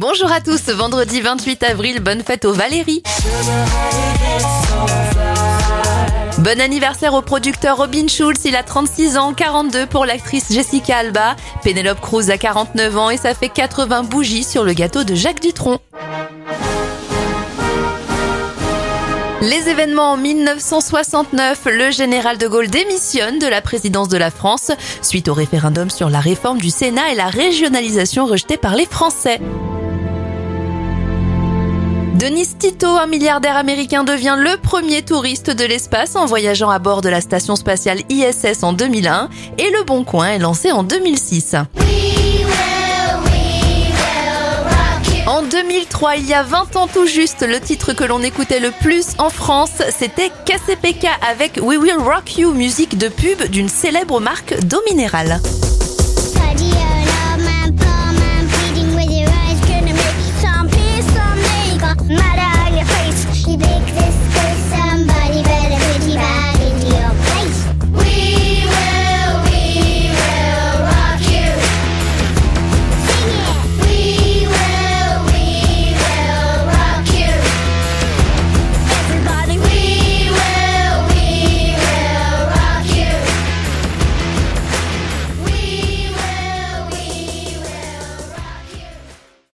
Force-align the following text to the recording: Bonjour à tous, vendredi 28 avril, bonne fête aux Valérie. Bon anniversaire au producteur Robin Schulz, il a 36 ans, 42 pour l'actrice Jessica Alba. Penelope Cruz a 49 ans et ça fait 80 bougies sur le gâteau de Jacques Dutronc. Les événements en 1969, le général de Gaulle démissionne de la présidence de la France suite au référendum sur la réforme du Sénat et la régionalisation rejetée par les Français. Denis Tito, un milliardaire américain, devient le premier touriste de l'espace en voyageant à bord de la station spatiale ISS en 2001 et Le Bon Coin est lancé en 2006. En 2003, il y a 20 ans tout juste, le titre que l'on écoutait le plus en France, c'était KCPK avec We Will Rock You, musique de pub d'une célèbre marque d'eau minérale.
Bonjour 0.00 0.32
à 0.32 0.40
tous, 0.40 0.70
vendredi 0.70 1.20
28 1.20 1.62
avril, 1.62 2.00
bonne 2.00 2.22
fête 2.22 2.46
aux 2.46 2.54
Valérie. 2.54 3.02
Bon 6.38 6.58
anniversaire 6.58 7.12
au 7.12 7.20
producteur 7.20 7.76
Robin 7.76 8.08
Schulz, 8.08 8.40
il 8.46 8.56
a 8.56 8.62
36 8.62 9.18
ans, 9.18 9.34
42 9.34 9.84
pour 9.84 10.06
l'actrice 10.06 10.50
Jessica 10.50 10.96
Alba. 10.96 11.36
Penelope 11.62 12.00
Cruz 12.00 12.30
a 12.30 12.38
49 12.38 12.96
ans 12.96 13.10
et 13.10 13.18
ça 13.18 13.34
fait 13.34 13.50
80 13.50 14.04
bougies 14.04 14.42
sur 14.42 14.64
le 14.64 14.72
gâteau 14.72 15.04
de 15.04 15.14
Jacques 15.14 15.42
Dutronc. 15.42 15.78
Les 19.42 19.68
événements 19.68 20.12
en 20.12 20.16
1969, 20.16 21.66
le 21.66 21.90
général 21.90 22.38
de 22.38 22.48
Gaulle 22.48 22.68
démissionne 22.68 23.38
de 23.38 23.46
la 23.46 23.60
présidence 23.60 24.08
de 24.08 24.16
la 24.16 24.30
France 24.30 24.70
suite 25.02 25.28
au 25.28 25.34
référendum 25.34 25.90
sur 25.90 26.08
la 26.08 26.20
réforme 26.20 26.58
du 26.58 26.70
Sénat 26.70 27.12
et 27.12 27.14
la 27.14 27.26
régionalisation 27.26 28.24
rejetée 28.24 28.56
par 28.56 28.76
les 28.76 28.86
Français. 28.86 29.40
Denis 32.20 32.48
Tito, 32.58 32.86
un 32.86 33.06
milliardaire 33.06 33.56
américain, 33.56 34.04
devient 34.04 34.36
le 34.38 34.58
premier 34.58 35.00
touriste 35.00 35.50
de 35.50 35.64
l'espace 35.64 36.16
en 36.16 36.26
voyageant 36.26 36.68
à 36.68 36.78
bord 36.78 37.00
de 37.00 37.08
la 37.08 37.22
station 37.22 37.56
spatiale 37.56 38.00
ISS 38.10 38.62
en 38.62 38.74
2001 38.74 39.30
et 39.56 39.70
Le 39.70 39.84
Bon 39.84 40.04
Coin 40.04 40.28
est 40.28 40.38
lancé 40.38 40.70
en 40.70 40.82
2006. 40.82 41.56
En 45.26 45.42
2003, 45.42 46.16
il 46.16 46.26
y 46.26 46.34
a 46.34 46.42
20 46.42 46.76
ans 46.76 46.88
tout 46.92 47.06
juste, 47.06 47.40
le 47.40 47.58
titre 47.58 47.94
que 47.94 48.04
l'on 48.04 48.22
écoutait 48.22 48.60
le 48.60 48.70
plus 48.70 49.06
en 49.16 49.30
France, 49.30 49.80
c'était 49.98 50.30
KCPK 50.44 51.06
avec 51.26 51.58
We 51.62 51.78
Will 51.78 51.96
Rock 51.96 52.36
You, 52.36 52.52
musique 52.52 52.98
de 52.98 53.08
pub 53.08 53.44
d'une 53.44 53.70
célèbre 53.70 54.20
marque 54.20 54.60
d'eau 54.66 54.82
minérale. 54.86 55.40